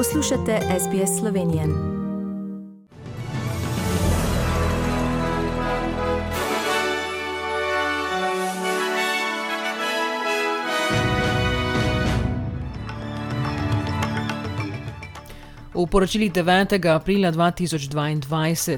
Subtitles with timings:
[0.00, 1.66] Poslušate SBS Slovenije.
[15.74, 16.94] V poročilih 9.
[16.94, 18.76] aprila 2022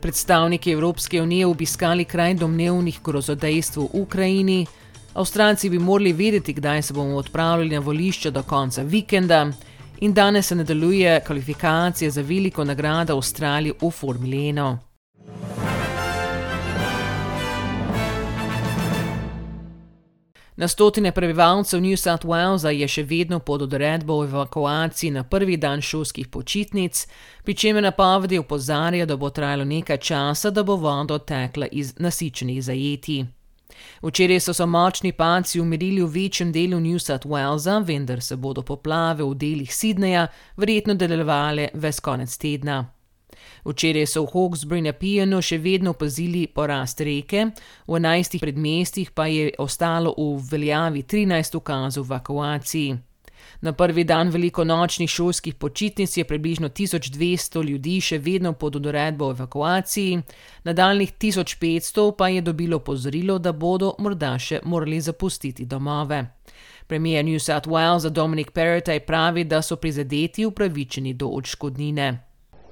[0.00, 4.66] predstavniki Evropske unije obiskali kraj domnevnih grozodejstv v Ukrajini.
[5.14, 9.52] Avstralci bi morali vedeti, kdaj se bomo odpravili na volišče do konca vikenda,
[10.00, 14.76] in danes se nadaljuje kvalifikacija za veliko nagrado Avstralije v Formuli 1.
[20.56, 25.56] Na stotine prebivalcev New South Walesa je še vedno pod odredbo o evakuaciji na prvi
[25.56, 27.06] dan šolskih počitnic,
[27.44, 32.62] pri čemer napovedi opozarja, da bo trajalo nekaj časa, da bo voda tekla iz nasičenih
[32.64, 33.26] zajetij.
[34.02, 38.62] Včeraj so se močni panci umirili v večjem delu New South Walesa, vendar se bodo
[38.62, 42.84] poplave v delih Sydneja verjetno delovale ves konec tedna.
[43.64, 47.50] Včeraj so v Hawkesbury na Pijanu še vedno opazili porast reke,
[47.86, 53.05] v enajstih predmestih pa je ostalo v veljavi 13 ukazov evakuaciji.
[53.60, 59.30] Na prvi dan velikonočnih šolskih počitnic je približno 1200 ljudi še vedno pod odredbo o
[59.30, 60.20] evakuaciji,
[60.64, 66.24] nadaljnih 1500 pa je dobilo pozorilo, da bodo morda še morali zapustiti domove.
[66.86, 72.26] Premijer New South Walesa Dominic Perrottet pravi, da so prizadeti upravičeni do odškodnine.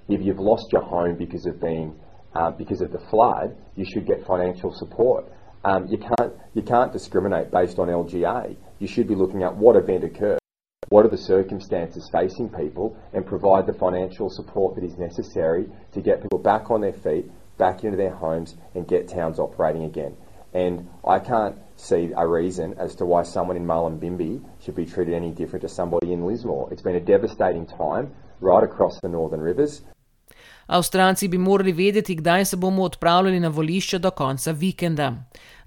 [0.09, 1.99] if you've lost your home because of being
[2.35, 5.25] uh, because of the flood, you should get financial support.
[5.65, 8.57] Um, you can't you can't discriminate based on LGA.
[8.79, 10.39] You should be looking at what event occurred,
[10.95, 16.01] what are the circumstances facing people, and provide the financial support that is necessary to
[16.01, 17.27] get people back on their feet,
[17.59, 20.15] back into their homes, and get towns operating again.
[20.53, 25.15] And I can't see a reason as to why someone in Mullumbimby should be treated
[25.15, 26.69] any different to somebody in Lismore.
[26.71, 28.07] It's been a devastating time
[28.41, 29.83] right across the northern rivers.
[30.67, 35.13] Avstralci bi morali vedeti, kdaj se bomo odpravljali na volišče do konca vikenda.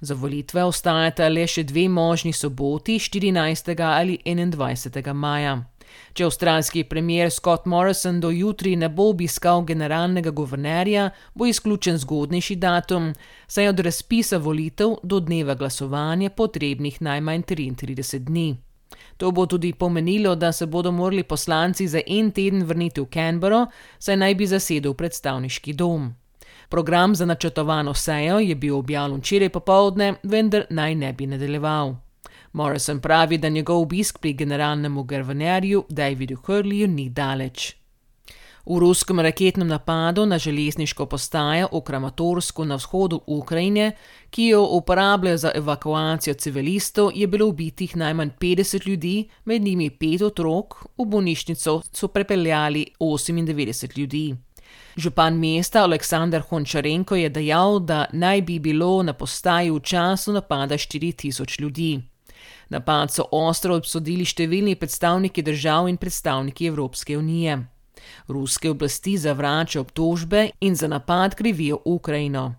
[0.01, 3.73] Za volitve ostajata le še dve možni soboti, 14.
[3.81, 5.13] ali 21.
[5.13, 5.55] maja.
[6.13, 12.55] Če avstralski premier Scott Morrison do jutri ne bo obiskal generalnega guvernerja, bo izključen zgodnejši
[12.61, 13.09] datum,
[13.47, 18.47] saj je od razpisa volitev do dneva glasovanja potrebnih najmanj 33 dni.
[19.17, 23.65] To bo tudi pomenilo, da se bodo morali poslanci za en teden vrniti v Canberro,
[23.99, 26.11] saj naj bi zasedel predstavniški dom.
[26.69, 31.95] Program za načrtovano sejo je bil objavljen včeraj popovdne, vendar naj ne bi nadaljeval.
[32.53, 37.75] Morrison pravi, da njegov obisk pri generalnemu guvernerju Davidu Hurleyju ni daleč.
[38.66, 43.91] V ruskem raketnem napadu na železniško postajo v Kramatorsku na vzhodu Ukrajine,
[44.29, 50.22] ki jo uporabljajo za evakuacijo civilistov, je bilo ubitih najmanj 50 ljudi, med njimi pet
[50.22, 54.35] otrok, v bolnišnico so prepeljali 98 ljudi.
[54.97, 60.77] Župan mesta Aleksandr Hončarenko je dejal, da naj bi bilo na postaji v času napada
[60.77, 62.01] 4000 ljudi.
[62.69, 67.59] Napad so ostro obsodili številni predstavniki držav in predstavniki Evropske unije.
[68.27, 72.55] Ruske oblasti zavračajo obtožbe in za napad krivijo Ukrajino.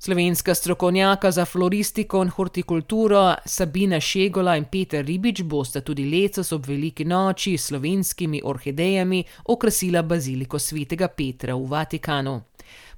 [0.00, 6.66] Slovenska strokovnjaka za floristiko in hortikulturo Sabina Šegola in Peter Ribič bosta tudi letos ob
[6.66, 12.40] veliki noči s slovenskimi orhidejami okrasila baziliko svetega Petra v Vatikanu.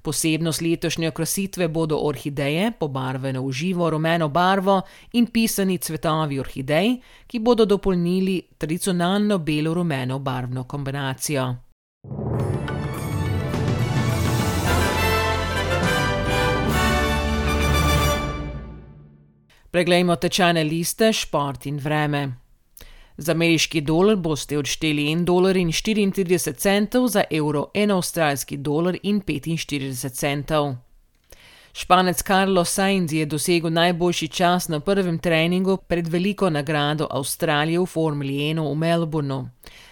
[0.01, 4.81] Posebnost letošnje okrasitve bodo orhideje, pobarvane v živo rumeno barvo
[5.13, 6.95] in pisani cvetovi orhidej,
[7.27, 11.70] ki bodo dopolnili tradicionalno belo-rumeno barvno kombinacijo.
[19.71, 22.33] Preglejmo tečajne liste, šport in vreme.
[23.17, 30.75] Za ameriški dolar boste odšteli 1,34 dolarja, za evro 1 avstralski dolar in 45 centov.
[31.73, 37.85] Španec Carlos Sainz je dosegel najboljši čas na prvem treningu pred veliko nagrado Avstralije v
[37.85, 39.49] Formuli 1 v Melbournu.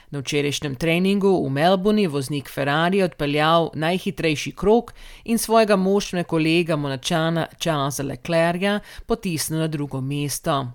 [0.09, 4.93] Na včerajšnjem treningu v Melbournu je voznik Ferrari odpeljal najhitrejši krok
[5.25, 10.67] in svojega moštvenega kolega Monačana Charlesa Leclerca potisnil na drugo mesto.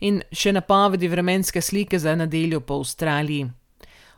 [0.00, 3.50] In še napovedi vremenske slike za nedeljo po Avstraliji.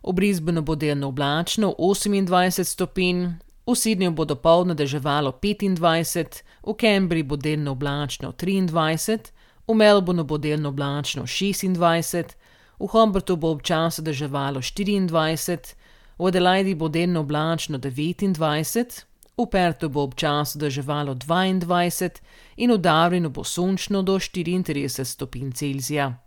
[0.04, 3.24] V Brisbaneu bo delno oblačno 28 stopinj,
[3.66, 9.32] v Sydneyju bo dopoledne deževalo 25, v Cambridgeu bo delno oblačno 23,
[9.66, 12.36] v Melbournu bo delno oblačno 26,
[12.78, 15.74] v Humbertu bo občasno deževalo 24,
[16.18, 19.04] v Adelaidi bo delno oblačno 29,
[19.36, 22.10] v Pertu bo občasno deževalo 22
[22.56, 26.24] in v Darwinu bo sončno do 34 stopinj Celzija.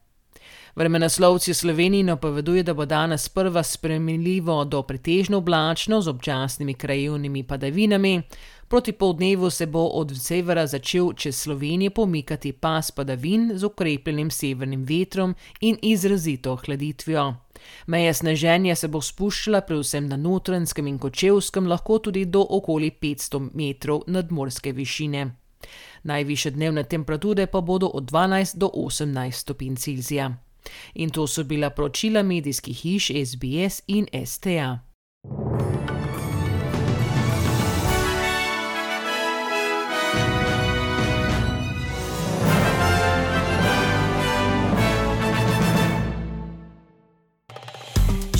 [0.77, 7.43] Vremenoslovci v Sloveniji napoveduje, da bo danes prva spremljivo do pretežno oblačno z občasnimi krajevnimi
[7.43, 8.21] padavinami.
[8.67, 14.83] Proti poldnevu se bo od severa začel čez Slovenijo pomikati pas padavin z ukrepljenim severnim
[14.83, 17.35] vetrom in izrazito hladitvijo.
[17.87, 23.49] Meja sneženja se bo spuščala predvsem na Notranjskem in Kočevskem, lahko tudi do okoli 500
[23.53, 25.35] metrov nadmorske višine.
[26.03, 30.33] Najviše dnevne temperature pa bodo od 12 do 18 stopinj Celzija.
[30.93, 34.86] In to so bila poročila medijskih hiš SBS in STA.